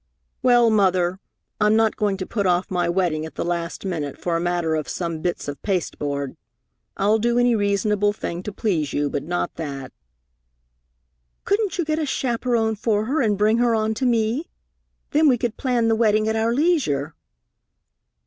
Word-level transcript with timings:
"Well, 0.41 0.71
Mother, 0.71 1.19
I'm 1.59 1.75
not 1.75 1.95
going 1.95 2.17
to 2.17 2.25
put 2.25 2.47
off 2.47 2.71
my 2.71 2.89
wedding 2.89 3.23
at 3.23 3.35
the 3.35 3.45
last 3.45 3.85
minute 3.85 4.17
for 4.17 4.35
a 4.35 4.39
matter 4.41 4.73
of 4.73 4.89
some 4.89 5.21
bits 5.21 5.47
of 5.47 5.61
pasteboard. 5.61 6.35
I'll 6.97 7.19
do 7.19 7.37
any 7.37 7.53
reasonable 7.53 8.11
thing 8.11 8.41
to 8.41 8.51
please 8.51 8.93
you, 8.93 9.11
but 9.11 9.21
not 9.21 9.53
that." 9.57 9.91
"Couldn't 11.43 11.77
you 11.77 11.85
get 11.85 11.99
a 11.99 12.07
chaperon 12.07 12.73
for 12.75 13.05
her, 13.05 13.21
and 13.21 13.37
bring 13.37 13.59
her 13.59 13.75
on 13.75 13.93
to 13.93 14.07
me? 14.07 14.49
Then 15.11 15.27
we 15.27 15.37
could 15.37 15.55
plan 15.55 15.87
the 15.87 15.93
wedding 15.95 16.27
at 16.27 16.35
our 16.35 16.51
leisure." 16.51 17.13